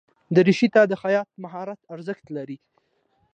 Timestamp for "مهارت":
1.43-1.79